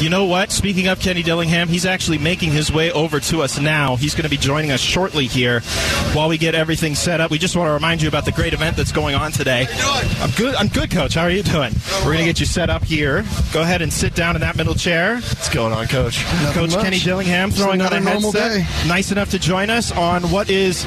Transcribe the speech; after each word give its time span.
You 0.00 0.08
know 0.08 0.24
what? 0.24 0.50
Speaking 0.50 0.88
of 0.88 0.98
Kenny 0.98 1.22
Dillingham, 1.22 1.68
he's 1.68 1.84
actually 1.84 2.16
making 2.16 2.52
his 2.52 2.72
way 2.72 2.90
over 2.90 3.20
to 3.20 3.42
us 3.42 3.60
now. 3.60 3.96
He's 3.96 4.14
going 4.14 4.24
to 4.24 4.30
be 4.30 4.38
joining 4.38 4.70
us 4.70 4.80
shortly 4.80 5.26
here 5.26 5.60
while 6.14 6.30
we 6.30 6.38
get 6.38 6.54
everything 6.54 6.94
set 6.94 7.20
up. 7.20 7.30
We 7.30 7.36
just 7.36 7.54
want 7.54 7.68
to 7.68 7.72
remind 7.72 8.00
you 8.00 8.08
about 8.08 8.24
the 8.24 8.32
great 8.32 8.54
event 8.54 8.78
that's 8.78 8.92
going 8.92 9.14
on 9.14 9.30
today. 9.30 9.66
I'm 10.22 10.30
good. 10.30 10.54
I'm 10.54 10.68
good, 10.68 10.90
Coach. 10.90 11.14
How 11.14 11.24
are 11.24 11.30
you 11.30 11.42
doing? 11.42 11.74
We're 11.98 12.14
going 12.14 12.20
to 12.20 12.24
get 12.24 12.40
you 12.40 12.46
set 12.46 12.70
up 12.70 12.82
here. 12.82 13.26
Go 13.52 13.60
ahead 13.60 13.82
and 13.82 13.92
sit 13.92 14.14
down 14.14 14.36
in 14.36 14.40
that 14.40 14.56
middle 14.56 14.74
chair. 14.74 15.16
What's 15.16 15.50
going 15.50 15.74
on, 15.74 15.86
Coach? 15.86 16.24
Coach 16.54 16.70
much. 16.70 16.82
Kenny 16.82 16.98
Dillingham 16.98 17.50
throwing 17.50 17.82
on 17.82 17.92
a 17.92 18.00
normal 18.00 18.32
headset. 18.32 18.66
day. 18.66 18.88
Nice 18.88 19.12
enough 19.12 19.30
to 19.32 19.38
join 19.38 19.68
us 19.68 19.92
on 19.92 20.22
what 20.30 20.48
is 20.48 20.86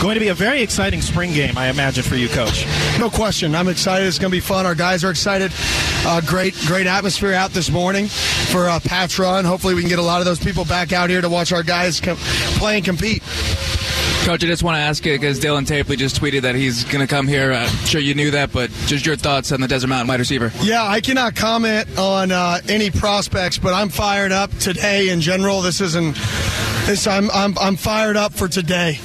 going 0.00 0.14
to 0.14 0.20
be 0.20 0.28
a 0.28 0.34
very 0.34 0.62
exciting 0.62 1.00
spring 1.00 1.32
game, 1.32 1.58
I 1.58 1.66
imagine, 1.68 2.04
for 2.04 2.14
you, 2.14 2.28
Coach. 2.28 2.64
No 3.00 3.10
question. 3.10 3.56
I'm 3.56 3.66
excited. 3.68 4.06
It's 4.06 4.20
going 4.20 4.30
to 4.30 4.36
be 4.36 4.40
fun. 4.40 4.66
Our 4.66 4.76
guys 4.76 5.02
are 5.02 5.10
excited. 5.10 5.52
Uh, 6.04 6.20
great, 6.20 6.54
great 6.66 6.86
atmosphere 6.86 7.34
out 7.34 7.50
this 7.50 7.70
morning 7.70 8.08
for 8.52 8.68
uh, 8.68 8.78
Pat's 8.80 9.18
run. 9.18 9.46
Hopefully, 9.46 9.74
we 9.74 9.80
can 9.80 9.88
get 9.88 9.98
a 9.98 10.02
lot 10.02 10.20
of 10.20 10.26
those 10.26 10.38
people 10.38 10.64
back 10.66 10.92
out 10.92 11.08
here 11.08 11.22
to 11.22 11.28
watch 11.28 11.52
our 11.52 11.62
guys 11.62 12.00
com- 12.00 12.16
play 12.58 12.76
and 12.76 12.84
compete. 12.84 13.22
Coach, 14.24 14.44
I 14.44 14.46
just 14.46 14.62
want 14.62 14.76
to 14.76 14.80
ask 14.80 15.04
you 15.04 15.14
because 15.14 15.40
Dylan 15.40 15.66
Tapley 15.66 15.96
just 15.96 16.20
tweeted 16.20 16.42
that 16.42 16.54
he's 16.54 16.84
going 16.84 17.00
to 17.00 17.12
come 17.12 17.26
here. 17.26 17.52
I'm 17.52 17.68
sure 17.86 18.00
you 18.00 18.14
knew 18.14 18.30
that, 18.32 18.52
but 18.52 18.70
just 18.86 19.04
your 19.04 19.16
thoughts 19.16 19.50
on 19.50 19.60
the 19.60 19.66
Desert 19.66 19.88
Mountain 19.88 20.06
wide 20.06 20.20
receiver. 20.20 20.52
Yeah, 20.60 20.84
I 20.84 21.00
cannot 21.00 21.34
comment 21.34 21.98
on 21.98 22.30
uh, 22.30 22.60
any 22.68 22.90
prospects, 22.90 23.58
but 23.58 23.74
I'm 23.74 23.88
fired 23.88 24.30
up 24.30 24.56
today 24.58 25.08
in 25.08 25.20
general. 25.22 25.62
This 25.62 25.80
isn't. 25.80 26.14
This 26.86 27.06
I'm 27.06 27.30
I'm 27.30 27.58
I'm 27.58 27.76
fired 27.76 28.16
up 28.16 28.32
for 28.34 28.48
today. 28.48 28.98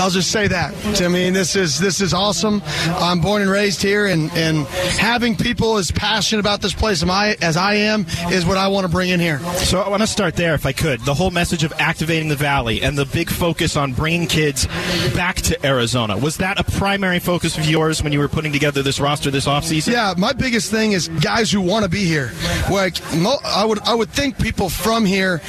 I'll 0.00 0.10
just 0.10 0.30
say 0.30 0.48
that. 0.48 0.74
I 1.02 1.08
mean, 1.08 1.32
this 1.32 1.56
is 1.56 1.78
this 1.78 2.00
is 2.00 2.14
awesome. 2.14 2.62
I'm 2.86 3.20
born 3.20 3.42
and 3.42 3.50
raised 3.50 3.82
here, 3.82 4.06
and 4.06 4.30
and 4.32 4.66
having 4.98 5.36
people 5.36 5.76
as 5.76 5.90
passionate 5.90 6.40
about 6.40 6.60
this 6.60 6.72
place 6.72 7.02
as 7.02 7.08
I 7.08 7.36
as 7.42 7.56
I 7.56 7.74
am 7.74 8.06
is 8.30 8.44
what 8.46 8.56
I 8.56 8.68
want 8.68 8.86
to 8.86 8.92
bring 8.92 9.10
in 9.10 9.20
here. 9.20 9.38
So 9.56 9.80
I 9.80 9.88
want 9.88 10.02
to 10.02 10.06
start 10.06 10.36
there, 10.36 10.54
if 10.54 10.66
I 10.66 10.72
could. 10.72 11.00
The 11.00 11.14
whole 11.14 11.30
message 11.30 11.64
of 11.64 11.72
activating 11.78 12.28
the 12.28 12.36
valley 12.36 12.82
and 12.82 12.96
the 12.96 13.06
big 13.06 13.28
focus 13.30 13.76
on 13.76 13.92
bringing 13.92 14.26
kids 14.28 14.66
back 15.14 15.36
to 15.36 15.66
Arizona 15.66 16.16
was 16.16 16.36
that 16.38 16.58
a 16.58 16.64
primary 16.64 17.18
focus 17.18 17.58
of 17.58 17.66
yours 17.66 18.02
when 18.02 18.12
you 18.12 18.18
were 18.18 18.28
putting 18.28 18.52
together 18.52 18.82
this 18.82 19.00
roster 19.00 19.30
this 19.30 19.46
offseason? 19.46 19.92
Yeah, 19.92 20.14
my 20.16 20.32
biggest 20.32 20.70
thing 20.70 20.92
is 20.92 21.08
guys 21.08 21.50
who 21.50 21.60
want 21.60 21.84
to 21.84 21.88
be 21.88 22.04
here. 22.04 22.32
Like 22.70 22.96
mo- 23.14 23.38
I 23.44 23.64
would, 23.64 23.80
I 23.80 23.94
would 23.94 24.10
think 24.10 24.38
people 24.38 24.68
from 24.68 25.04
here, 25.04 25.40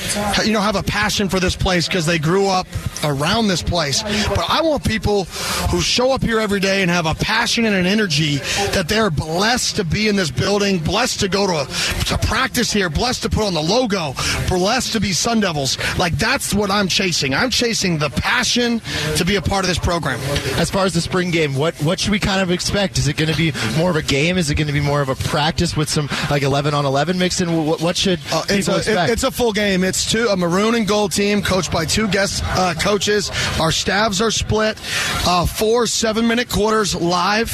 you 0.44 0.53
know, 0.53 0.61
have 0.61 0.75
a 0.75 0.83
passion 0.83 1.30
for 1.30 1.39
this 1.39 1.55
place 1.55 1.88
because 1.88 2.05
they 2.05 2.20
grew 2.20 2.47
up 2.47 2.67
around 3.03 3.47
this 3.47 3.61
place. 3.61 4.03
But 4.30 4.45
I 4.50 4.61
want 4.61 4.83
people 4.83 5.25
who 5.69 5.81
show 5.81 6.11
up 6.11 6.22
here 6.22 6.39
every 6.39 6.59
day 6.59 6.81
and 6.81 6.92
have 6.92 7.05
a 7.05 7.16
passion 7.16 7.66
and 7.66 7.75
an 7.75 7.86
energy 7.86 8.38
that 8.73 8.88
they're 8.88 9.09
blessed 9.09 9.75
to 9.78 9.83
be 9.83 10.08
in 10.08 10.16
this 10.16 10.31
building, 10.31 10.80
blessed 10.80 11.20
to 11.22 11.27
go 11.27 11.47
to 11.47 11.53
a, 11.61 11.66
to 12.05 12.17
practice 12.27 12.72
here, 12.72 12.89
blessed 12.89 13.23
to 13.23 13.30
put 13.30 13.44
on 13.45 13.53
the 13.53 13.61
logo, 13.61 14.14
blessed 14.47 14.94
to 14.94 15.00
be 15.00 15.11
Sun 15.14 15.42
Devils. 15.42 15.77
Like 15.97 16.14
that's 16.17 16.53
what 16.53 16.70
I'm 16.72 16.88
chasing. 16.88 17.33
I'm 17.33 17.50
chasing 17.50 17.97
the 17.97 18.09
passion 18.09 18.81
to 19.16 19.25
be 19.25 19.36
a 19.36 19.42
part 19.42 19.64
of 19.64 19.67
this 19.70 19.80
program. 19.80 20.20
As 20.59 20.70
far 20.70 20.86
as 20.86 20.94
the 20.94 21.02
spring 21.02 21.31
game, 21.31 21.55
what 21.55 21.75
what 21.83 22.00
should 22.00 22.11
we 22.11 22.20
kind 22.20 22.42
of 22.42 22.52
expect? 22.52 22.97
Is 22.97 23.08
it 23.08 23.17
going 23.17 23.31
to 23.31 23.38
be 23.38 23.52
more 23.77 23.89
of 23.89 23.95
a 23.95 24.02
game? 24.02 24.38
Is 24.38 24.50
it 24.50 24.55
going 24.55 24.67
to 24.67 24.73
be 24.73 24.81
more 24.81 25.02
of 25.02 25.09
a 25.09 25.16
practice 25.16 25.75
with 25.77 25.89
some 25.89 26.09
like 26.30 26.44
11 26.44 26.73
on 26.73 26.86
11 26.86 27.17
mixed 27.17 27.42
in? 27.42 27.66
What, 27.66 27.81
what 27.81 27.97
should 27.97 28.20
Uh, 28.31 28.44
it's, 28.50 28.67
people 28.67 28.73
a, 28.75 28.77
expect? 28.77 29.09
it- 29.09 29.14
it's 29.14 29.23
a 29.23 29.31
full 29.31 29.53
game. 29.53 29.83
It's 29.83 30.09
two 30.09 30.27
a 30.27 30.38
maroon 30.38 30.75
and 30.75 30.88
gold 30.88 31.11
team 31.11 31.42
coached 31.42 31.72
by 31.72 31.86
two 31.86 32.08
guest 32.08 32.44
uh, 32.45 32.73
coaches. 32.73 32.89
Our 33.59 33.72
staffs 33.72 34.22
are 34.22 34.32
split. 34.32 34.78
Uh, 35.28 35.45
four 35.45 35.86
seven 35.86 36.28
minute 36.28 36.50
quarters 36.50 36.95
live. 36.95 37.52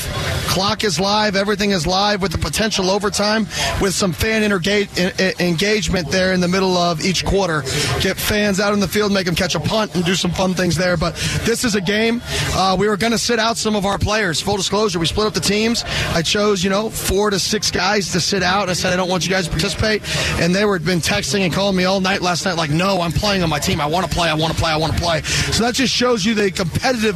Clock 0.48 0.84
is 0.86 1.00
live. 1.00 1.36
Everything 1.36 1.72
is 1.72 1.86
live 1.86 2.22
with 2.22 2.32
the 2.32 2.38
potential 2.38 2.90
overtime 2.90 3.48
with 3.82 3.94
some 3.94 4.14
fan 4.14 4.50
interga- 4.50 4.88
en- 4.98 5.14
en- 5.20 5.34
engagement 5.50 6.10
there 6.10 6.32
in 6.34 6.40
the 6.40 6.48
middle 6.48 6.78
of 6.78 7.04
each 7.04 7.26
quarter. 7.26 7.62
Get 8.00 8.16
fans 8.16 8.60
out 8.62 8.74
in 8.74 8.80
the 8.80 8.88
field, 8.88 9.12
make 9.12 9.26
them 9.26 9.36
catch 9.36 9.56
a 9.56 9.60
punt, 9.60 9.96
and 9.96 10.06
do 10.06 10.16
some 10.16 10.32
fun 10.32 10.54
things 10.54 10.78
there. 10.78 10.96
But 10.96 11.16
this 11.44 11.66
is 11.66 11.76
a 11.76 11.82
game. 11.82 12.22
Uh, 12.54 12.78
we 12.80 12.88
were 12.88 12.96
going 12.96 13.12
to 13.12 13.18
sit 13.18 13.40
out 13.40 13.58
some 13.58 13.76
of 13.76 13.86
our 13.86 13.98
players. 13.98 14.40
Full 14.40 14.56
disclosure, 14.56 14.98
we 15.00 15.06
split 15.08 15.28
up 15.28 15.34
the 15.34 15.42
teams. 15.42 15.84
I 16.14 16.22
chose, 16.22 16.64
you 16.64 16.70
know, 16.70 16.90
four 16.90 17.32
to 17.32 17.40
six 17.40 17.70
guys 17.70 18.14
to 18.14 18.22
sit 18.22 18.42
out. 18.44 18.70
I 18.70 18.74
said 18.74 18.94
I 18.94 18.96
don't 18.96 19.10
want 19.10 19.26
you 19.26 19.32
guys 19.32 19.46
to 19.46 19.52
participate, 19.52 20.02
and 20.40 20.56
they 20.56 20.64
were 20.64 20.80
been 20.80 21.00
texting 21.02 21.40
and 21.42 21.52
calling 21.54 21.76
me 21.76 21.84
all 21.86 22.00
night 22.00 22.22
last 22.22 22.46
night, 22.46 22.58
like, 22.58 22.70
no, 22.70 23.02
I'm 23.02 23.12
playing 23.12 23.42
on 23.44 23.50
my 23.50 23.60
team. 23.60 23.82
I 23.82 23.88
want 23.88 24.08
to 24.08 24.16
play. 24.16 24.30
I 24.30 24.36
want 24.36 24.54
to 24.54 24.60
play. 24.60 24.72
I 24.72 24.78
want 24.78 24.94
to 24.94 25.00
play. 25.02 25.22
So 25.26 25.64
that 25.64 25.76
just 25.76 25.94
shows 25.94 26.26
you 26.26 26.36
the 26.36 26.52
competitive 26.52 27.16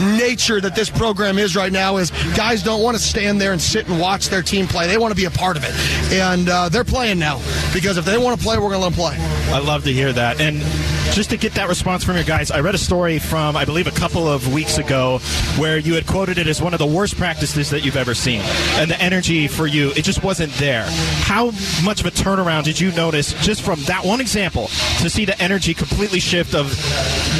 nature 0.00 0.60
that 0.60 0.74
this 0.74 0.90
program 0.90 1.38
is 1.38 1.54
right 1.56 1.72
now. 1.72 1.96
Is 1.96 2.10
guys 2.36 2.62
don't 2.62 2.82
want 2.82 2.96
to 2.96 3.02
stand 3.02 3.40
there 3.40 3.52
and 3.52 3.60
sit 3.60 3.88
and 3.88 4.00
watch 4.00 4.28
their 4.28 4.42
team 4.42 4.66
play. 4.66 4.86
They 4.86 4.98
want 4.98 5.12
to 5.12 5.16
be 5.16 5.26
a 5.26 5.30
part 5.30 5.56
of 5.56 5.64
it, 5.64 5.72
and 6.12 6.48
uh, 6.48 6.68
they're 6.68 6.84
playing 6.84 7.18
now 7.18 7.38
because 7.72 7.96
if 7.96 8.04
they 8.04 8.18
want 8.18 8.38
to 8.38 8.44
play, 8.44 8.56
we're 8.58 8.70
going 8.70 8.80
to 8.80 8.86
let 8.86 8.94
them 8.94 8.98
play. 8.98 9.16
I 9.52 9.58
love 9.58 9.84
to 9.84 9.92
hear 9.92 10.12
that. 10.12 10.40
And 10.40 10.62
just 11.12 11.28
to 11.30 11.36
get 11.36 11.52
that 11.54 11.68
response 11.68 12.04
from 12.04 12.16
your 12.16 12.24
guys, 12.24 12.50
I 12.50 12.60
read 12.60 12.74
a 12.74 12.78
story 12.78 13.18
from, 13.18 13.54
I 13.54 13.64
believe, 13.66 13.86
a 13.86 13.90
couple 13.90 14.26
of 14.26 14.52
weeks 14.52 14.78
ago 14.78 15.18
where 15.58 15.76
you 15.76 15.94
had 15.94 16.06
quoted 16.06 16.38
it 16.38 16.46
as 16.46 16.62
one 16.62 16.72
of 16.72 16.78
the 16.78 16.86
worst 16.86 17.16
practices 17.16 17.68
that 17.70 17.84
you've 17.84 17.96
ever 17.96 18.14
seen. 18.14 18.40
And 18.76 18.90
the 18.90 19.00
energy 19.00 19.46
for 19.46 19.66
you, 19.66 19.90
it 19.90 20.02
just 20.02 20.22
wasn't 20.24 20.52
there. 20.54 20.86
How 20.88 21.52
much 21.84 22.00
of 22.00 22.06
a 22.06 22.10
turnaround 22.10 22.64
did 22.64 22.80
you 22.80 22.92
notice 22.92 23.34
just 23.44 23.60
from 23.62 23.80
that 23.82 24.04
one 24.04 24.20
example 24.22 24.68
to 25.00 25.10
see 25.10 25.26
the 25.26 25.40
energy 25.40 25.74
completely 25.74 26.18
shift 26.20 26.54
of 26.54 26.66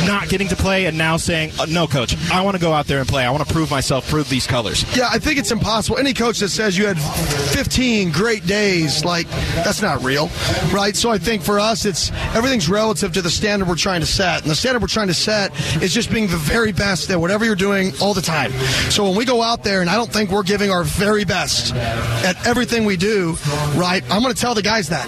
not 0.06 0.28
getting 0.28 0.48
to 0.48 0.56
play 0.56 0.84
and 0.86 0.98
now 0.98 1.16
saying, 1.16 1.52
"Uh, 1.58 1.66
no, 1.66 1.86
coach, 1.86 2.14
I 2.30 2.42
want 2.42 2.56
to 2.56 2.60
go 2.60 2.72
out 2.72 2.86
there 2.86 2.98
and 2.98 3.08
play. 3.08 3.24
I 3.24 3.30
want 3.30 3.46
to 3.46 3.52
prove 3.52 3.70
myself, 3.70 4.08
prove 4.08 4.28
these 4.28 4.46
colors? 4.46 4.84
Yeah, 4.94 5.08
I 5.10 5.18
think 5.18 5.38
it's 5.38 5.50
impossible. 5.50 5.98
Any 5.98 6.12
coach 6.12 6.40
that 6.40 6.50
says 6.50 6.76
you 6.76 6.86
had 6.86 6.98
15 7.00 8.10
great 8.10 8.46
days, 8.46 9.04
like 9.04 9.28
that's 9.54 9.80
not 9.80 10.02
real, 10.02 10.28
right? 10.72 10.94
So 10.94 11.10
I 11.10 11.18
think 11.18 11.42
for 11.42 11.58
us, 11.58 11.86
it's 11.86 12.10
everything's 12.34 12.68
relative 12.68 13.12
to 13.12 13.22
the 13.22 13.30
standard 13.30 13.61
we're 13.68 13.76
trying 13.76 14.00
to 14.00 14.06
set, 14.06 14.42
and 14.42 14.50
the 14.50 14.54
standard 14.54 14.82
we're 14.82 14.88
trying 14.88 15.08
to 15.08 15.14
set 15.14 15.52
is 15.82 15.92
just 15.92 16.10
being 16.10 16.26
the 16.26 16.36
very 16.36 16.72
best 16.72 17.10
at 17.10 17.20
whatever 17.20 17.44
you're 17.44 17.54
doing 17.54 17.92
all 18.00 18.14
the 18.14 18.22
time. 18.22 18.52
So 18.90 19.04
when 19.04 19.16
we 19.16 19.24
go 19.24 19.42
out 19.42 19.64
there, 19.64 19.80
and 19.80 19.90
I 19.90 19.96
don't 19.96 20.12
think 20.12 20.30
we're 20.30 20.42
giving 20.42 20.70
our 20.70 20.84
very 20.84 21.24
best 21.24 21.74
at 21.74 22.46
everything 22.46 22.84
we 22.84 22.96
do, 22.96 23.36
right? 23.74 24.02
I'm 24.10 24.22
going 24.22 24.34
to 24.34 24.40
tell 24.40 24.54
the 24.54 24.62
guys 24.62 24.88
that 24.88 25.06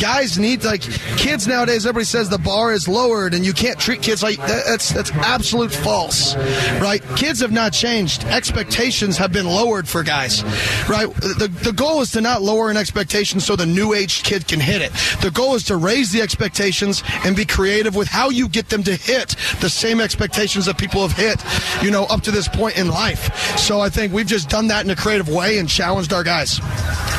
guys 0.00 0.38
need 0.38 0.64
like 0.64 0.82
kids 1.16 1.46
nowadays. 1.46 1.86
Everybody 1.86 2.04
says 2.04 2.28
the 2.28 2.38
bar 2.38 2.72
is 2.72 2.88
lowered, 2.88 3.34
and 3.34 3.44
you 3.44 3.52
can't 3.52 3.78
treat 3.78 4.02
kids 4.02 4.22
like 4.22 4.38
that, 4.38 4.64
that's 4.66 4.90
that's 4.90 5.10
absolute 5.12 5.72
false, 5.72 6.36
right? 6.80 7.02
Kids 7.16 7.40
have 7.40 7.52
not 7.52 7.72
changed. 7.72 8.24
Expectations 8.24 9.16
have 9.16 9.32
been 9.32 9.46
lowered 9.46 9.88
for 9.88 10.02
guys, 10.02 10.44
right? 10.88 11.12
The, 11.14 11.48
the 11.62 11.72
goal 11.72 12.00
is 12.02 12.12
to 12.12 12.20
not 12.20 12.42
lower 12.42 12.70
an 12.70 12.76
expectation 12.76 13.40
so 13.40 13.56
the 13.56 13.66
new 13.66 13.94
age 13.94 14.22
kid 14.22 14.46
can 14.46 14.60
hit 14.60 14.82
it. 14.82 14.92
The 15.22 15.30
goal 15.30 15.54
is 15.54 15.64
to 15.64 15.76
raise 15.76 16.12
the 16.12 16.22
expectations 16.22 17.02
and 17.24 17.34
be 17.34 17.44
creative 17.44 17.95
with 17.96 18.08
how 18.08 18.30
you 18.30 18.48
get 18.48 18.68
them 18.68 18.82
to 18.84 18.94
hit 18.94 19.34
the 19.60 19.70
same 19.70 20.00
expectations 20.00 20.66
that 20.66 20.78
people 20.78 21.06
have 21.06 21.16
hit, 21.16 21.42
you 21.82 21.90
know, 21.90 22.04
up 22.04 22.20
to 22.22 22.30
this 22.30 22.48
point 22.48 22.76
in 22.76 22.88
life. 22.88 23.58
So 23.58 23.80
I 23.80 23.88
think 23.88 24.12
we've 24.12 24.26
just 24.26 24.48
done 24.48 24.68
that 24.68 24.84
in 24.84 24.90
a 24.90 24.96
creative 24.96 25.28
way 25.28 25.58
and 25.58 25.68
challenged 25.68 26.12
our 26.12 26.22
guys. 26.22 26.60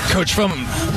Coach, 0.09 0.33
from 0.33 0.51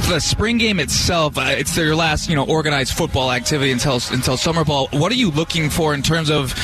the 0.08 0.20
spring 0.20 0.58
game 0.58 0.78
itself, 0.78 1.36
uh, 1.36 1.46
it's 1.48 1.74
their 1.74 1.96
last, 1.96 2.28
you 2.28 2.36
know, 2.36 2.44
organized 2.46 2.92
football 2.92 3.32
activity 3.32 3.72
until 3.72 4.00
until 4.12 4.36
summer 4.36 4.64
ball. 4.64 4.88
What 4.92 5.10
are 5.10 5.16
you 5.16 5.30
looking 5.30 5.68
for 5.70 5.94
in 5.94 6.02
terms 6.02 6.30
of? 6.30 6.54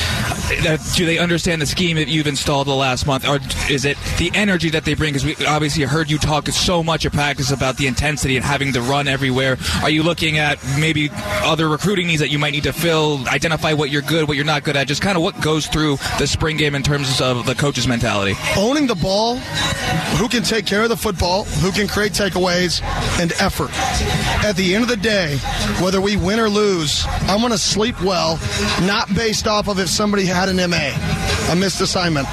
Uh, 0.49 0.77
do 0.95 1.05
they 1.05 1.17
understand 1.17 1.61
the 1.61 1.65
scheme 1.65 1.97
that 1.97 2.07
you've 2.07 2.27
installed 2.27 2.67
the 2.67 2.75
last 2.75 3.05
month, 3.05 3.27
or 3.27 3.39
is 3.69 3.83
it 3.85 3.97
the 4.17 4.31
energy 4.33 4.69
that 4.69 4.85
they 4.85 4.93
bring? 4.93 5.13
Because 5.13 5.25
we 5.25 5.45
obviously 5.45 5.83
heard 5.83 6.09
you 6.09 6.17
talk 6.17 6.47
so 6.47 6.81
much 6.83 7.05
at 7.05 7.11
practice 7.11 7.51
about 7.51 7.77
the 7.77 7.87
intensity 7.87 8.37
and 8.37 8.45
having 8.45 8.71
to 8.73 8.81
run 8.81 9.07
everywhere. 9.07 9.57
Are 9.81 9.89
you 9.89 10.03
looking 10.03 10.37
at 10.37 10.57
maybe 10.79 11.09
other 11.43 11.67
recruiting 11.67 12.07
needs 12.07 12.21
that 12.21 12.29
you 12.29 12.39
might 12.39 12.51
need 12.51 12.63
to 12.63 12.73
fill? 12.73 13.27
Identify 13.27 13.73
what 13.73 13.89
you're 13.89 14.01
good, 14.01 14.27
what 14.27 14.37
you're 14.37 14.45
not 14.45 14.63
good 14.63 14.75
at. 14.77 14.87
Just 14.87 15.01
kind 15.01 15.17
of 15.17 15.23
what 15.23 15.39
goes 15.41 15.67
through 15.67 15.97
the 16.17 16.27
spring 16.27 16.55
game 16.57 16.75
in 16.75 16.83
terms 16.83 17.19
of 17.21 17.45
the 17.45 17.55
coach's 17.55 17.87
mentality. 17.87 18.35
owning 18.57 18.87
the 18.87 18.95
ball, 18.95 19.37
who 20.17 20.27
can 20.29 20.43
take 20.43 20.65
care 20.65 20.83
of 20.83 20.89
the 20.89 20.97
football, 20.97 21.43
who 21.43 21.71
can 21.71 21.87
create 21.87 22.13
takeaways, 22.13 22.81
and 23.19 23.33
effort. 23.39 23.69
At 24.45 24.55
the 24.55 24.75
end 24.75 24.83
of 24.83 24.89
the 24.89 24.97
day, 24.97 25.37
whether 25.81 25.99
we 26.01 26.15
win 26.15 26.39
or 26.39 26.49
lose, 26.49 27.05
I'm 27.23 27.39
going 27.39 27.51
to 27.51 27.57
sleep 27.57 28.01
well, 28.01 28.39
not 28.83 29.13
based 29.13 29.47
off 29.47 29.67
of 29.67 29.79
if 29.79 29.89
somebody 29.89 30.25
had 30.37 30.49
an 30.49 30.69
MA, 30.69 31.51
a 31.51 31.55
missed 31.55 31.81
assignment. 31.81 32.27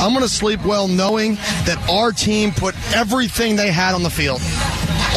I'm 0.00 0.14
going 0.14 0.22
to 0.22 0.28
sleep 0.30 0.64
well 0.64 0.88
knowing 0.88 1.34
that 1.66 1.76
our 1.90 2.10
team 2.10 2.52
put 2.52 2.74
everything 2.96 3.56
they 3.56 3.70
had 3.70 3.94
on 3.94 4.02
the 4.02 4.08
field 4.08 4.40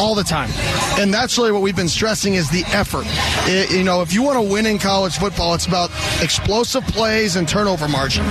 all 0.00 0.14
the 0.14 0.24
time. 0.24 0.50
And 0.98 1.12
that's 1.12 1.36
really 1.38 1.52
what 1.52 1.62
we've 1.62 1.76
been 1.76 1.88
stressing 1.88 2.34
is 2.34 2.48
the 2.50 2.64
effort. 2.72 3.06
It- 3.46 3.70
you 3.70 3.84
know, 3.84 4.02
if 4.02 4.12
you 4.12 4.22
want 4.22 4.36
to 4.36 4.42
win 4.42 4.66
in 4.66 4.78
college 4.78 5.16
football, 5.18 5.54
it's 5.54 5.66
about 5.66 5.90
explosive 6.20 6.84
plays 6.88 7.36
and 7.36 7.48
turnover 7.48 7.88
margin, 7.88 8.24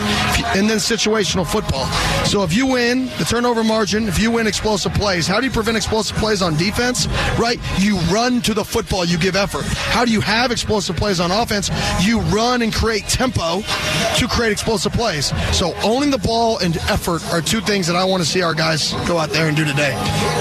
and 0.56 0.69
then 0.69 0.77
situational 0.77 1.45
football. 1.45 1.86
So 2.25 2.44
if 2.44 2.54
you 2.56 2.65
win 2.65 3.07
the 3.18 3.25
turnover 3.25 3.63
margin, 3.63 4.07
if 4.07 4.19
you 4.19 4.31
win 4.31 4.48
explosive 4.48 4.94
plays, 4.94 5.27
how 5.27 5.39
do 5.39 5.45
you 5.45 5.51
prevent 5.51 5.77
explosive 5.77 6.18
plays 6.18 6.42
on 6.42 6.56
defense? 6.57 7.07
Right? 7.38 7.60
You 7.80 7.98
run 8.12 8.42
to 8.42 8.54
the 8.54 8.63
football, 8.63 9.06
you 9.06 9.18
give 9.18 9.36
effort. 9.36 9.65
How 9.65 10.06
do 10.06 10.12
you 10.12 10.21
have 10.21 10.51
explosive 10.51 10.95
plays 10.95 11.19
on 11.19 11.31
offense? 11.31 11.69
You 12.01 12.19
run 12.21 12.62
and 12.62 12.74
create 12.74 13.07
tempo 13.07 13.62
to 14.18 14.27
create 14.27 14.51
explosive 14.51 14.94
plays. 14.94 15.31
So 15.56 15.74
owning 15.83 16.10
the 16.12 16.18
ball 16.18 16.57
and 16.60 16.77
effort 16.89 17.24
are 17.33 17.42
two 17.42 17.62
things 17.62 17.88
that 17.88 17.95
I 17.95 18.04
want 18.04 18.24
to 18.24 18.30
see 18.30 18.42
our 18.42 18.54
guys 18.54 18.94
go 19.07 19.18
out 19.18 19.30
there 19.30 19.48
and 19.48 19.56
do 19.57 19.65
today. 19.65 19.94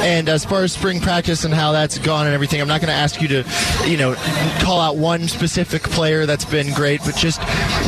And 0.03 0.29
as 0.29 0.45
far 0.45 0.63
as 0.63 0.73
spring 0.73 1.01
practice 1.01 1.12
practice 1.13 1.45
and 1.45 1.53
how 1.53 1.73
that's 1.73 1.99
gone 1.99 2.25
and 2.25 2.35
everything. 2.35 2.59
I'm 2.59 2.69
not 2.69 2.81
going 2.81 2.89
to 2.89 2.95
ask 2.95 3.21
you 3.21 3.29
to, 3.29 3.45
you 3.87 3.99
know, 3.99 4.15
call 4.61 4.81
out 4.81 4.97
one 4.97 5.29
specific 5.29 5.83
player 5.83 6.25
that's 6.25 6.47
been 6.47 6.73
great, 6.73 7.03
but 7.05 7.15
just 7.15 7.39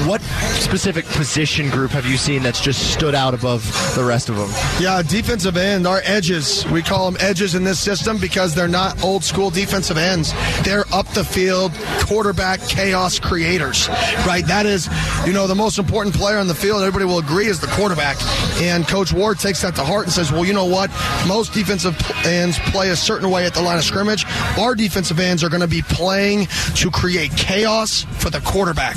what 0.06 0.20
specific 0.60 1.06
position 1.06 1.70
group 1.70 1.92
have 1.92 2.04
you 2.04 2.18
seen 2.18 2.42
that's 2.42 2.60
just 2.60 2.92
stood 2.92 3.14
out 3.14 3.32
above 3.32 3.64
the 3.94 4.04
rest 4.04 4.28
of 4.28 4.36
them? 4.36 4.50
Yeah, 4.78 5.00
defensive 5.00 5.56
end, 5.56 5.86
our 5.86 6.02
edges. 6.04 6.66
We 6.66 6.82
call 6.82 7.10
them 7.10 7.18
edges 7.18 7.54
in 7.54 7.64
this 7.64 7.80
system 7.80 8.18
because 8.18 8.54
they're 8.54 8.68
not 8.68 9.02
old 9.02 9.24
school 9.24 9.48
defensive 9.48 9.96
ends. 9.96 10.34
They're 10.62 10.84
up 10.92 11.08
the 11.14 11.24
field, 11.24 11.72
quarterback 12.00 12.60
chaos 12.60 13.18
creators, 13.18 13.88
right? 14.26 14.44
That 14.46 14.66
is, 14.66 14.86
you 15.24 15.32
know, 15.32 15.46
the 15.46 15.54
most 15.54 15.78
important 15.78 16.14
player 16.14 16.36
on 16.36 16.46
the 16.46 16.54
field, 16.54 16.82
everybody 16.82 17.06
will 17.06 17.20
agree, 17.20 17.46
is 17.46 17.58
the 17.58 17.68
quarterback. 17.68 18.18
And 18.60 18.86
Coach 18.86 19.14
Ward 19.14 19.38
takes 19.38 19.62
that 19.62 19.74
to 19.76 19.82
heart 19.82 20.04
and 20.04 20.12
says, 20.12 20.30
well, 20.30 20.44
you 20.44 20.52
know 20.52 20.66
what? 20.66 20.90
Most 21.26 21.54
defensive 21.54 21.96
ends 22.26 22.58
play 22.70 22.90
a 22.90 22.96
certain 22.96 23.13
way 23.22 23.46
at 23.46 23.54
the 23.54 23.62
line 23.62 23.78
of 23.78 23.84
scrimmage. 23.84 24.24
Our 24.58 24.74
defensive 24.74 25.20
ends 25.20 25.44
are 25.44 25.48
going 25.48 25.60
to 25.60 25.68
be 25.68 25.82
playing 25.82 26.46
to 26.76 26.90
create 26.90 27.30
chaos 27.36 28.02
for 28.18 28.30
the 28.30 28.40
quarterback. 28.40 28.96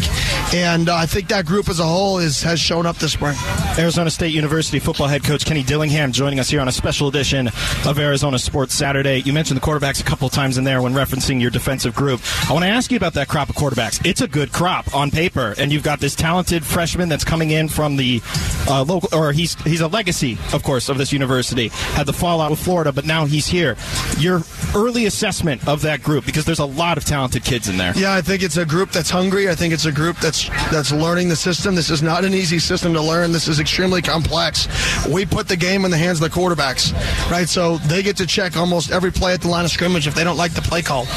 And 0.54 0.90
uh, 0.90 0.96
I 0.96 1.06
think 1.06 1.28
that 1.28 1.46
group 1.46 1.70
as 1.70 1.80
a 1.80 1.86
whole 1.86 2.20
is 2.20 2.42
has 2.44 2.60
shown 2.60 2.86
up 2.86 2.98
this 2.98 3.14
spring. 3.14 3.36
Arizona 3.78 4.10
State 4.10 4.34
University 4.34 4.80
football 4.80 5.08
head 5.08 5.24
coach 5.24 5.46
Kenny 5.46 5.64
Dillingham 5.64 6.12
joining 6.12 6.40
us 6.40 6.50
here 6.50 6.62
on 6.62 6.68
a 6.68 6.72
special 6.72 7.08
edition 7.08 7.48
of 7.86 8.00
Arizona 8.00 8.40
Sports 8.40 8.74
Saturday. 8.74 9.20
You 9.20 9.34
mentioned 9.34 9.60
the 9.60 9.66
quarterbacks 9.66 10.02
a 10.02 10.04
couple 10.04 10.30
times 10.30 10.58
in 10.58 10.64
there 10.64 10.82
when 10.82 10.94
referencing 10.94 11.42
your 11.42 11.52
defensive 11.52 11.96
group. 11.96 12.22
I 12.50 12.54
want 12.54 12.64
to 12.64 12.70
ask 12.70 12.92
you 12.92 12.98
about 12.98 13.14
that 13.14 13.28
crop 13.28 13.50
of 13.50 13.56
quarterbacks. 13.56 14.06
It's 14.06 14.22
a 14.22 14.28
good 14.28 14.52
crop 14.52 14.96
on 14.96 15.12
paper, 15.12 15.54
and 15.58 15.72
you've 15.72 15.84
got 15.84 16.00
this 16.00 16.16
talented 16.16 16.66
freshman 16.66 17.10
that's 17.10 17.24
coming 17.24 17.52
in 17.52 17.70
from 17.70 17.98
the 17.98 18.22
uh, 18.68 18.84
local, 18.84 19.10
or 19.18 19.32
he's 19.32 19.56
he's 19.64 19.82
a 19.82 19.88
legacy, 19.88 20.38
of 20.54 20.64
course, 20.64 20.90
of 20.90 20.98
this 20.98 21.12
university. 21.12 21.70
Had 21.70 22.06
the 22.06 22.14
fallout 22.14 22.52
with 22.52 22.60
Florida, 22.60 22.92
but 22.92 23.06
now 23.06 23.26
he's 23.26 23.48
here. 23.48 23.76
Your 24.18 24.42
early 24.76 25.06
assessment 25.06 25.68
of 25.68 25.82
that 25.82 26.04
group, 26.04 26.26
because 26.26 26.46
there's 26.46 26.60
a 26.60 26.66
lot 26.66 26.98
of 26.98 27.06
talented 27.06 27.44
kids 27.44 27.70
in 27.70 27.78
there. 27.78 27.94
Yeah, 27.96 28.14
I 28.14 28.22
think 28.22 28.44
it's 28.44 28.58
a 28.58 28.66
group 28.66 28.92
that's 28.92 29.10
hungry. 29.10 29.50
I 29.50 29.56
think 29.56 29.74
it's 29.74 29.86
a 29.86 29.92
group 29.92 30.18
that's 30.18 30.50
that's 30.72 30.92
learning 30.92 31.30
the 31.30 31.36
system. 31.36 31.76
This 31.76 31.90
is 31.90 32.02
not 32.02 32.26
an 32.26 32.34
easy 32.34 32.60
system 32.60 32.94
to 32.94 33.02
learn. 33.02 33.32
This 33.32 33.48
is 33.48 33.60
extremely 33.60 34.02
complex. 34.02 34.68
We 35.08 35.26
put 35.26 35.48
the 35.48 35.58
game 35.58 35.86
in 35.86 35.92
the 35.92 35.98
hands 35.98 36.22
of 36.22 36.32
the 36.32 36.40
quarterbacks, 36.40 36.94
right? 37.32 37.48
So 37.48 37.78
they 37.78 38.04
get 38.04 38.18
to 38.18 38.26
check 38.26 38.58
almost 38.58 38.92
every 38.92 39.12
play 39.12 39.34
at 39.34 39.42
the 39.42 39.48
line 39.48 39.66
of 39.66 39.72
scrimmage 39.72 40.08
if 40.08 40.16
they 40.16 40.24
don't 40.24 40.38
like 40.38 40.54
the 40.54 40.62
play 40.62 40.82
call. 40.82 41.08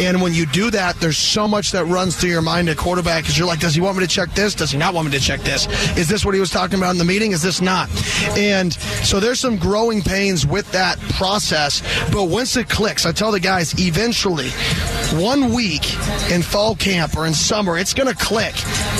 And 0.00 0.20
when 0.20 0.34
you 0.34 0.46
do 0.46 0.70
that, 0.70 0.96
there's 1.00 1.18
so 1.18 1.48
much 1.48 1.72
that 1.72 1.84
runs 1.86 2.16
through 2.16 2.30
your 2.30 2.42
mind 2.42 2.68
at 2.68 2.76
quarterback 2.76 3.24
because 3.24 3.38
you're 3.38 3.46
like, 3.46 3.60
does 3.60 3.74
he 3.74 3.80
want 3.80 3.96
me 3.96 4.04
to 4.04 4.08
check 4.08 4.30
this? 4.34 4.54
Does 4.54 4.70
he 4.70 4.78
not 4.78 4.94
want 4.94 5.06
me 5.06 5.12
to 5.18 5.20
check 5.20 5.40
this? 5.40 5.66
Is 5.96 6.08
this 6.08 6.24
what 6.24 6.34
he 6.34 6.40
was 6.40 6.50
talking 6.50 6.78
about 6.78 6.97
the 6.98 7.04
meeting? 7.04 7.32
Is 7.32 7.42
this 7.42 7.60
not? 7.60 7.88
And 8.36 8.72
so 8.72 9.20
there's 9.20 9.40
some 9.40 9.56
growing 9.56 10.02
pains 10.02 10.46
with 10.46 10.70
that 10.72 10.98
process. 11.16 11.82
But 12.12 12.24
once 12.24 12.56
it 12.56 12.68
clicks, 12.68 13.06
I 13.06 13.12
tell 13.12 13.32
the 13.32 13.40
guys, 13.40 13.78
eventually, 13.78 14.50
one 15.22 15.52
week 15.52 15.92
in 16.30 16.42
fall 16.42 16.74
camp 16.74 17.16
or 17.16 17.26
in 17.26 17.34
summer, 17.34 17.78
it's 17.78 17.94
going 17.94 18.08
to 18.08 18.24
click 18.24 18.54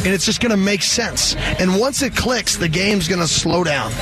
and 0.04 0.08
it's 0.08 0.24
just 0.24 0.40
going 0.40 0.50
to 0.50 0.56
make 0.56 0.82
sense. 0.82 1.34
And 1.36 1.78
once 1.78 2.02
it 2.02 2.16
clicks, 2.16 2.56
the 2.56 2.68
game's 2.68 3.08
going 3.08 3.20
to 3.20 3.28
slow 3.28 3.64
down. 3.64 3.92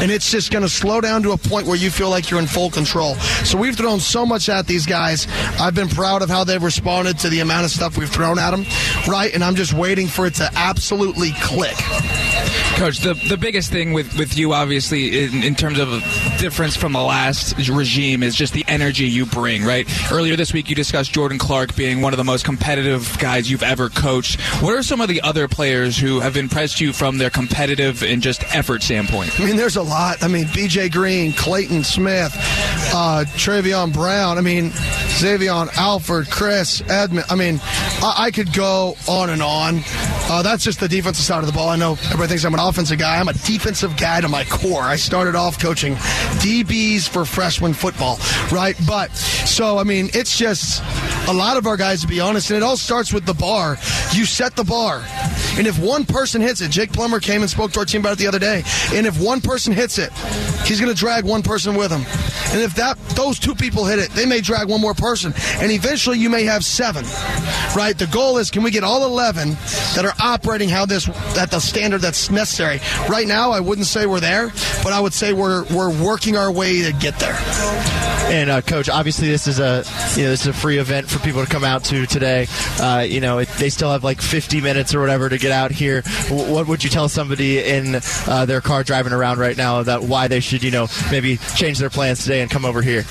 And 0.00 0.10
it's 0.10 0.30
just 0.30 0.52
going 0.52 0.62
to 0.62 0.68
slow 0.68 1.00
down 1.00 1.22
to 1.24 1.32
a 1.32 1.36
point 1.36 1.66
where 1.66 1.76
you 1.76 1.90
feel 1.90 2.08
like 2.08 2.30
you're 2.30 2.40
in 2.40 2.46
full 2.46 2.70
control. 2.70 3.14
So 3.44 3.58
we've 3.58 3.76
thrown 3.76 4.00
so 4.00 4.24
much 4.24 4.48
at 4.48 4.66
these 4.66 4.86
guys. 4.86 5.26
I've 5.58 5.74
been 5.74 5.88
proud 5.88 6.22
of 6.22 6.30
how 6.30 6.44
they've 6.44 6.62
responded 6.62 7.18
to 7.20 7.28
the 7.28 7.40
amount 7.40 7.64
of 7.64 7.70
stuff 7.70 7.98
we've 7.98 8.10
thrown 8.10 8.38
at 8.38 8.52
them, 8.52 8.64
right? 9.08 9.34
And 9.34 9.42
I'm 9.42 9.56
just 9.56 9.72
waiting 9.72 10.06
for 10.06 10.26
it 10.26 10.34
to 10.34 10.48
absolutely 10.54 11.32
click. 11.40 11.76
Coach, 12.78 12.98
the, 13.00 13.14
the 13.28 13.36
biggest 13.36 13.72
thing 13.72 13.92
with, 13.92 14.16
with 14.16 14.38
you, 14.38 14.52
obviously, 14.52 15.24
in, 15.24 15.42
in 15.42 15.56
terms 15.56 15.80
of 15.80 15.88
difference 16.38 16.76
from 16.76 16.92
the 16.92 17.02
last 17.02 17.56
regime, 17.68 18.22
is 18.22 18.34
just 18.34 18.52
the 18.52 18.64
energy 18.68 19.04
you 19.04 19.26
bring, 19.26 19.64
right? 19.64 19.86
Earlier 20.12 20.36
this 20.36 20.52
week, 20.52 20.68
you 20.68 20.76
discussed 20.76 21.12
Jordan 21.12 21.38
Clark 21.38 21.74
being 21.74 22.00
one 22.00 22.12
of 22.12 22.16
the 22.16 22.24
most 22.24 22.44
competitive 22.44 23.18
guys 23.18 23.50
you've 23.50 23.62
ever 23.62 23.88
coached. 23.88 24.40
What 24.62 24.74
are 24.74 24.82
some 24.82 25.00
of 25.00 25.08
the 25.08 25.20
other 25.22 25.48
players 25.48 25.98
who 25.98 26.20
have 26.20 26.36
impressed 26.36 26.80
you 26.80 26.92
from 26.92 27.18
their 27.18 27.30
competitive 27.30 28.02
and 28.02 28.22
just 28.22 28.42
effort 28.54 28.82
standpoint? 28.82 29.38
I 29.40 29.46
mean, 29.46 29.56
there's 29.56 29.76
a 29.76 29.82
lot. 29.82 30.22
I 30.22 30.28
mean, 30.28 30.44
BJ 30.46 30.90
Green, 30.90 31.32
Clayton 31.32 31.84
Smith, 31.84 32.32
uh, 32.94 33.24
Travion 33.36 33.92
Brown. 33.92 34.38
I 34.38 34.40
mean, 34.40 34.70
Xavion 34.70 35.76
Alford, 35.76 36.30
Chris 36.30 36.82
Edmond. 36.88 37.26
I 37.28 37.34
mean, 37.34 37.60
I, 37.62 38.14
I 38.26 38.30
could 38.30 38.52
go 38.52 38.94
on 39.08 39.30
and 39.30 39.42
on. 39.42 39.80
Uh, 40.30 40.42
that's 40.42 40.62
just 40.62 40.78
the 40.78 40.88
defensive 40.88 41.24
side 41.24 41.40
of 41.40 41.46
the 41.46 41.52
ball. 41.52 41.68
I 41.68 41.76
know 41.76 41.92
everybody 41.92 42.28
thinks 42.28 42.44
I'm 42.44 42.54
an 42.54 42.60
offensive 42.60 42.98
guy. 42.98 43.18
I'm 43.18 43.28
a 43.28 43.32
defensive 43.32 43.96
guy 43.96 44.20
to 44.20 44.28
my 44.28 44.44
core. 44.44 44.82
I 44.82 44.96
started 44.96 45.34
off 45.34 45.58
coaching 45.58 45.96
DBs 46.40 47.08
for 47.08 47.24
freshman 47.24 47.74
football, 47.74 48.18
right? 48.52 48.76
But 48.86 49.14
so 49.16 49.78
I 49.78 49.84
mean, 49.84 50.10
it's 50.14 50.36
just 50.36 50.82
a 51.28 51.32
lot 51.32 51.56
of 51.56 51.66
our 51.66 51.76
guys, 51.76 52.00
to 52.02 52.06
be 52.06 52.20
honest, 52.20 52.50
and 52.50 52.56
it 52.56 52.62
all 52.62 52.76
starts 52.76 53.12
with 53.12 53.26
the 53.26 53.34
bar. 53.34 53.76
You 54.12 54.24
set 54.24 54.56
the 54.56 54.64
bar. 54.64 55.04
And 55.58 55.66
if 55.66 55.78
one 55.78 56.04
person 56.04 56.40
hits 56.40 56.60
it, 56.60 56.70
Jake 56.70 56.92
Plummer 56.92 57.20
came 57.20 57.42
and 57.42 57.50
spoke 57.50 57.72
to 57.72 57.80
our 57.80 57.84
team 57.84 58.00
about 58.00 58.12
it 58.12 58.18
the 58.18 58.28
other 58.28 58.38
day. 58.38 58.62
And 58.92 59.06
if 59.06 59.20
one 59.20 59.40
person 59.40 59.72
hits 59.72 59.98
it, 59.98 60.12
he's 60.64 60.80
going 60.80 60.92
to 60.92 60.98
drag 60.98 61.24
one 61.24 61.42
person 61.42 61.74
with 61.74 61.90
him. 61.90 62.02
And 62.50 62.62
if 62.62 62.74
that 62.76 62.98
those 63.10 63.38
two 63.38 63.54
people 63.54 63.84
hit 63.84 63.98
it, 63.98 64.10
they 64.10 64.26
may 64.26 64.40
drag 64.40 64.68
one 64.68 64.80
more 64.80 64.94
person. 64.94 65.32
And 65.56 65.70
eventually 65.70 66.18
you 66.18 66.30
may 66.30 66.44
have 66.44 66.64
seven. 66.64 67.04
Right? 67.76 67.96
The 67.96 68.08
goal 68.10 68.38
is 68.38 68.50
can 68.50 68.62
we 68.62 68.70
get 68.70 68.84
all 68.84 69.04
11 69.04 69.50
that 69.94 70.04
are 70.04 70.14
operating 70.20 70.68
how 70.68 70.86
this 70.86 71.08
at 71.36 71.50
the 71.50 71.60
standard 71.60 72.00
that's 72.00 72.30
necessary. 72.30 72.80
Right 73.08 73.26
now 73.26 73.50
I 73.50 73.60
wouldn't 73.60 73.86
say 73.86 74.06
we're 74.06 74.20
there, 74.20 74.48
but 74.82 74.92
I 74.92 75.00
would 75.00 75.14
say 75.14 75.32
we're 75.32 75.64
we're 75.66 75.90
working 76.02 76.36
our 76.36 76.50
way 76.50 76.82
to 76.82 76.92
get 76.92 77.18
there. 77.18 78.07
And 78.28 78.50
uh, 78.50 78.60
coach, 78.60 78.90
obviously 78.90 79.28
this 79.28 79.46
is 79.46 79.58
a 79.58 79.84
you 80.14 80.24
know 80.24 80.30
this 80.30 80.42
is 80.42 80.48
a 80.48 80.52
free 80.52 80.76
event 80.76 81.08
for 81.08 81.18
people 81.20 81.42
to 81.42 81.50
come 81.50 81.64
out 81.64 81.84
to 81.84 82.04
today. 82.04 82.46
Uh, 82.78 83.04
you 83.08 83.20
know 83.20 83.38
it, 83.38 83.48
they 83.58 83.70
still 83.70 83.90
have 83.90 84.04
like 84.04 84.20
50 84.20 84.60
minutes 84.60 84.94
or 84.94 85.00
whatever 85.00 85.30
to 85.30 85.38
get 85.38 85.50
out 85.50 85.70
here. 85.70 86.02
W- 86.28 86.52
what 86.52 86.68
would 86.68 86.84
you 86.84 86.90
tell 86.90 87.08
somebody 87.08 87.58
in 87.58 88.00
uh, 88.26 88.44
their 88.44 88.60
car 88.60 88.84
driving 88.84 89.14
around 89.14 89.38
right 89.38 89.56
now 89.56 89.82
that 89.82 90.02
why 90.02 90.28
they 90.28 90.40
should 90.40 90.62
you 90.62 90.70
know 90.70 90.88
maybe 91.10 91.38
change 91.56 91.78
their 91.78 91.88
plans 91.88 92.22
today 92.22 92.42
and 92.42 92.50
come 92.50 92.66
over 92.66 92.82
here? 92.82 93.04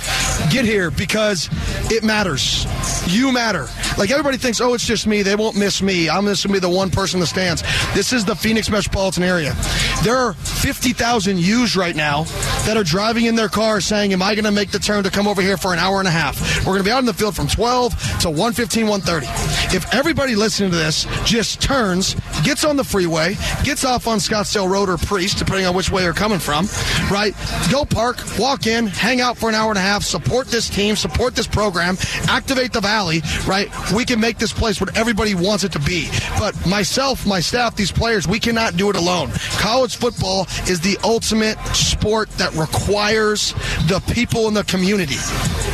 Get 0.51 0.65
here 0.65 0.91
because 0.91 1.49
it 1.91 2.03
matters. 2.03 2.65
You 3.07 3.31
matter. 3.31 3.67
Like 3.97 4.11
everybody 4.11 4.37
thinks, 4.37 4.61
oh, 4.61 4.75
it's 4.75 4.85
just 4.85 5.07
me. 5.07 5.23
They 5.23 5.35
won't 5.35 5.55
miss 5.55 5.81
me. 5.81 6.09
I'm 6.09 6.25
just 6.25 6.43
gonna 6.43 6.53
be 6.53 6.59
the 6.59 6.69
one 6.69 6.91
person 6.91 7.19
the 7.19 7.25
stands. 7.25 7.63
This 7.95 8.13
is 8.13 8.23
the 8.23 8.35
Phoenix 8.35 8.69
metropolitan 8.69 9.23
area. 9.23 9.55
There 10.03 10.15
are 10.15 10.33
50,000 10.33 11.39
U's 11.39 11.75
right 11.75 11.95
now 11.95 12.25
that 12.67 12.75
are 12.75 12.83
driving 12.83 13.25
in 13.25 13.35
their 13.35 13.47
car 13.47 13.79
saying, 13.79 14.11
am 14.11 14.21
I 14.21 14.35
going 14.35 14.43
to 14.43 14.51
make 14.51 14.71
the 14.71 14.79
turn 14.79 15.01
to 15.05 15.09
come 15.09 15.25
over 15.25 15.41
here 15.41 15.55
for 15.55 15.71
an 15.71 15.79
hour 15.79 15.99
and 15.99 16.07
a 16.07 16.11
half? 16.11 16.57
We're 16.59 16.73
going 16.73 16.79
to 16.79 16.83
be 16.83 16.91
out 16.91 16.99
in 16.99 17.05
the 17.05 17.13
field 17.13 17.33
from 17.33 17.47
12 17.47 17.93
to 18.21 18.27
1:15, 18.27 18.99
1:30. 18.99 19.56
If 19.73 19.93
everybody 19.93 20.35
listening 20.35 20.71
to 20.71 20.77
this 20.77 21.05
just 21.25 21.61
turns, 21.61 22.15
gets 22.43 22.63
on 22.63 22.77
the 22.77 22.83
freeway, 22.85 23.35
gets 23.63 23.83
off 23.83 24.07
on 24.07 24.19
Scottsdale 24.19 24.69
Road 24.69 24.89
or 24.89 24.97
Priest, 24.97 25.39
depending 25.39 25.65
on 25.65 25.75
which 25.75 25.91
way 25.91 26.03
they're 26.03 26.13
coming 26.13 26.39
from, 26.39 26.67
right? 27.11 27.33
Go 27.69 27.83
park, 27.83 28.17
walk 28.39 28.65
in, 28.65 28.87
hang 28.87 29.19
out 29.19 29.37
for 29.37 29.49
an 29.49 29.55
hour 29.55 29.69
and 29.69 29.77
a 29.77 29.81
half, 29.81 30.03
support 30.03 30.47
this 30.47 30.69
team, 30.69 30.95
support 30.95 31.35
this 31.35 31.47
program, 31.47 31.97
activate 32.29 32.71
the 32.71 32.79
valley, 32.79 33.21
right? 33.45 33.69
We 33.91 34.05
can 34.05 34.21
make 34.21 34.37
this 34.37 34.53
place 34.53 34.79
what 34.79 34.97
everybody 34.97 35.35
wants 35.35 35.65
it 35.65 35.73
to 35.73 35.79
be. 35.79 36.09
But 36.39 36.55
myself, 36.65 37.27
my 37.27 37.41
staff, 37.41 37.75
these 37.75 37.91
players, 37.91 38.25
we 38.25 38.39
cannot 38.39 38.77
do 38.77 38.89
it 38.89 38.95
alone. 38.95 39.31
College 39.57 39.97
football 39.97 40.47
is 40.69 40.79
the 40.79 40.97
ultimate 41.03 41.57
sport 41.75 42.29
that 42.37 42.53
requires 42.53 43.53
the 43.87 44.01
people 44.13 44.47
in 44.47 44.53
the 44.53 44.63
community. 44.63 45.17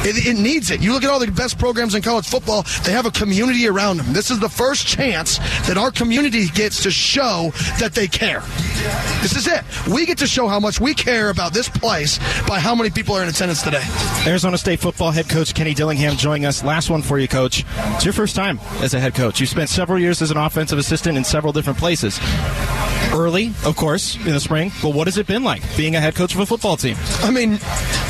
It, 0.05 0.25
it, 0.25 0.39
needs 0.39 0.71
it. 0.71 0.81
You 0.81 0.93
look 0.93 1.03
at 1.03 1.09
all 1.09 1.19
the 1.19 1.31
best 1.31 1.59
programs 1.59 1.93
in 1.93 2.01
college 2.01 2.27
football, 2.27 2.63
they 2.83 2.91
have 2.91 3.05
a 3.05 3.11
community 3.11 3.67
around 3.67 3.82
them. 3.91 4.13
This 4.13 4.31
is 4.31 4.39
the 4.39 4.49
first 4.49 4.87
chance 4.87 5.37
that 5.67 5.77
our 5.77 5.91
community 5.91 6.47
gets 6.47 6.83
to 6.83 6.91
show 6.91 7.51
that 7.79 7.93
they 7.93 8.07
care. 8.07 8.41
This 9.21 9.35
is 9.35 9.47
it. 9.47 9.63
We 9.87 10.05
get 10.05 10.17
to 10.19 10.27
show 10.27 10.47
how 10.47 10.59
much 10.59 10.79
we 10.79 10.93
care 10.93 11.29
about 11.29 11.53
this 11.53 11.69
place 11.69 12.19
by 12.47 12.59
how 12.59 12.75
many 12.75 12.89
people 12.89 13.15
are 13.15 13.23
in 13.23 13.29
attendance 13.29 13.61
today. 13.61 13.83
Arizona 14.25 14.57
State 14.57 14.79
football 14.79 15.11
head 15.11 15.29
coach 15.29 15.53
Kenny 15.53 15.73
Dillingham 15.73 16.15
joining 16.15 16.45
us. 16.45 16.63
Last 16.63 16.89
one 16.89 17.01
for 17.01 17.19
you, 17.19 17.27
coach. 17.27 17.65
It's 17.95 18.05
your 18.05 18.13
first 18.13 18.35
time 18.35 18.59
as 18.81 18.93
a 18.93 18.99
head 18.99 19.15
coach. 19.15 19.39
You 19.39 19.45
spent 19.45 19.69
several 19.69 19.99
years 19.99 20.21
as 20.21 20.31
an 20.31 20.37
offensive 20.37 20.79
assistant 20.79 21.17
in 21.17 21.23
several 21.23 21.53
different 21.53 21.79
places 21.79 22.19
early, 23.13 23.53
of 23.65 23.75
course, 23.75 24.15
in 24.15 24.31
the 24.31 24.39
spring. 24.39 24.71
But 24.81 24.93
what 24.93 25.07
has 25.07 25.17
it 25.17 25.27
been 25.27 25.43
like 25.43 25.61
being 25.77 25.95
a 25.95 26.01
head 26.01 26.15
coach 26.15 26.33
of 26.33 26.39
a 26.39 26.45
football 26.45 26.77
team? 26.77 26.95
I 27.21 27.31
mean, 27.31 27.59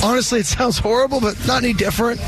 honestly, 0.04 0.40
it 0.40 0.46
sounds 0.46 0.78
horrible, 0.78 1.20
but 1.20 1.36
not 1.46 1.64
any 1.64 1.74
different. 1.74 2.20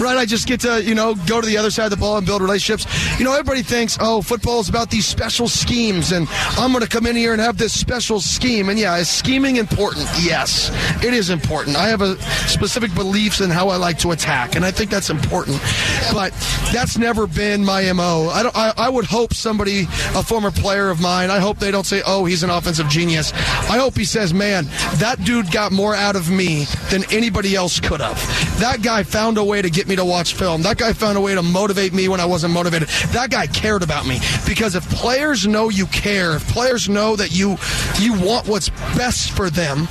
Right? 0.00 0.16
I 0.16 0.26
just 0.26 0.46
get 0.46 0.60
to, 0.60 0.82
you 0.82 0.94
know, 0.94 1.14
go 1.26 1.40
to 1.40 1.46
the 1.46 1.56
other 1.56 1.70
side 1.70 1.84
of 1.84 1.90
the 1.90 1.96
ball 1.96 2.16
and 2.16 2.26
build 2.26 2.42
relationships. 2.42 2.86
You 3.18 3.24
know, 3.24 3.32
everybody 3.32 3.62
thinks, 3.62 3.96
oh, 4.00 4.22
football 4.22 4.60
is 4.60 4.68
about 4.68 4.90
these 4.90 5.06
special 5.06 5.48
schemes, 5.48 6.12
and 6.12 6.26
I'm 6.58 6.72
going 6.72 6.82
to 6.82 6.90
come 6.90 7.06
in 7.06 7.16
here 7.16 7.32
and 7.32 7.40
have 7.40 7.58
this 7.58 7.78
special 7.78 8.20
scheme. 8.20 8.68
And 8.68 8.78
yeah, 8.78 8.96
is 8.96 9.08
scheming 9.08 9.56
important? 9.56 10.06
Yes, 10.20 10.70
it 11.04 11.14
is 11.14 11.30
important. 11.30 11.76
I 11.76 11.88
have 11.88 12.02
a 12.02 12.20
specific 12.48 12.94
beliefs 12.94 13.40
in 13.40 13.50
how 13.50 13.68
I 13.68 13.76
like 13.76 13.98
to 13.98 14.10
attack, 14.10 14.56
and 14.56 14.64
I 14.64 14.70
think 14.70 14.90
that's 14.90 15.10
important. 15.10 15.60
But 16.12 16.32
that's 16.72 16.98
never 16.98 17.26
been 17.26 17.64
my 17.64 17.92
MO. 17.92 18.28
I, 18.32 18.50
I, 18.54 18.72
I 18.76 18.88
would 18.88 19.04
hope 19.04 19.34
somebody, 19.34 19.82
a 20.14 20.22
former 20.22 20.50
player 20.50 20.90
of 20.90 21.00
mine, 21.00 21.30
I 21.30 21.38
hope 21.38 21.58
they 21.58 21.70
don't 21.70 21.86
say, 21.86 22.02
oh, 22.06 22.24
he's 22.24 22.42
an 22.42 22.50
offensive 22.50 22.88
genius. 22.88 23.32
I 23.32 23.78
hope 23.78 23.96
he 23.96 24.04
says, 24.04 24.34
man, 24.34 24.64
that 24.94 25.22
dude 25.24 25.50
got 25.50 25.72
more 25.72 25.94
out 25.94 26.16
of 26.16 26.30
me 26.30 26.64
than 26.90 27.04
anybody 27.12 27.54
else 27.54 27.80
could 27.80 28.00
have. 28.00 28.18
That 28.58 28.82
guy 28.82 29.02
found 29.02 29.36
a 29.36 29.44
way 29.44 29.60
to 29.60 29.68
get 29.68 29.88
me 29.88 29.96
to 29.96 30.04
watch 30.04 30.34
film. 30.34 30.62
That 30.62 30.78
guy 30.78 30.92
found 30.92 31.18
a 31.18 31.20
way 31.20 31.34
to 31.34 31.42
motivate 31.42 31.92
me 31.92 32.08
when 32.08 32.20
I 32.20 32.24
wasn't 32.24 32.54
motivated. 32.54 32.88
That 33.12 33.30
guy 33.30 33.46
cared 33.46 33.82
about 33.82 34.06
me 34.06 34.20
because 34.46 34.74
if 34.74 34.88
players 34.90 35.46
know 35.46 35.68
you 35.68 35.86
care, 35.86 36.36
if 36.36 36.48
players 36.48 36.88
know 36.88 37.16
that 37.16 37.32
you 37.32 37.56
you 37.98 38.14
want 38.14 38.46
what's 38.46 38.70
best 38.96 39.32
for 39.32 39.50
them, 39.50 39.88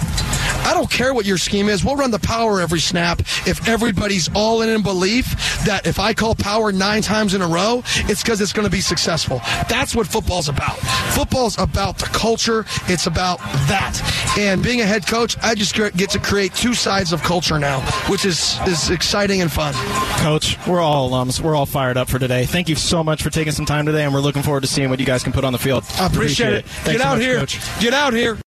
I 0.63 0.73
don't 0.73 0.89
care 0.89 1.13
what 1.13 1.25
your 1.25 1.37
scheme 1.37 1.69
is. 1.69 1.83
We'll 1.83 1.95
run 1.95 2.11
the 2.11 2.19
power 2.19 2.61
every 2.61 2.79
snap 2.79 3.19
if 3.45 3.67
everybody's 3.67 4.29
all 4.35 4.61
in 4.61 4.69
in 4.69 4.81
belief 4.81 5.63
that 5.65 5.85
if 5.85 5.99
I 5.99 6.13
call 6.13 6.35
power 6.35 6.71
nine 6.71 7.01
times 7.01 7.33
in 7.33 7.41
a 7.41 7.47
row, 7.47 7.83
it's 8.09 8.21
because 8.23 8.41
it's 8.41 8.53
going 8.53 8.65
to 8.65 8.71
be 8.71 8.81
successful. 8.81 9.41
That's 9.69 9.95
what 9.95 10.07
football's 10.07 10.49
about. 10.49 10.77
Football's 11.13 11.57
about 11.57 11.97
the 11.97 12.05
culture. 12.05 12.65
It's 12.87 13.07
about 13.07 13.39
that. 13.67 13.99
And 14.37 14.63
being 14.63 14.81
a 14.81 14.85
head 14.85 15.05
coach, 15.05 15.37
I 15.43 15.55
just 15.55 15.75
get 15.75 16.09
to 16.11 16.19
create 16.19 16.53
two 16.55 16.73
sides 16.73 17.13
of 17.13 17.21
culture 17.23 17.59
now, 17.59 17.81
which 18.09 18.25
is 18.25 18.57
is 18.67 18.89
exciting 18.89 19.41
and 19.41 19.51
fun. 19.51 19.73
Coach, 20.21 20.57
we're 20.67 20.81
all 20.81 21.09
alums. 21.09 21.41
We're 21.41 21.55
all 21.55 21.65
fired 21.65 21.97
up 21.97 22.09
for 22.09 22.19
today. 22.19 22.45
Thank 22.45 22.69
you 22.69 22.75
so 22.75 23.03
much 23.03 23.21
for 23.21 23.29
taking 23.29 23.53
some 23.53 23.65
time 23.65 23.85
today, 23.85 24.03
and 24.03 24.13
we're 24.13 24.21
looking 24.21 24.41
forward 24.41 24.61
to 24.61 24.67
seeing 24.67 24.89
what 24.89 24.99
you 24.99 25.05
guys 25.05 25.23
can 25.23 25.33
put 25.33 25.43
on 25.43 25.53
the 25.53 25.59
field. 25.59 25.83
I 25.99 26.07
appreciate, 26.07 26.53
it. 26.53 26.65
Thanks 26.65 26.99
Get 26.99 27.01
so 27.01 27.07
out 27.07 27.17
much, 27.17 27.25
here. 27.25 27.37
Coach. 27.39 27.59
Get 27.79 27.93
out 27.93 28.13
here. 28.13 28.37